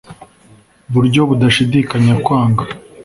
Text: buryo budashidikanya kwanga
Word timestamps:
buryo 0.93 1.21
budashidikanya 1.29 2.11
kwanga 2.25 2.63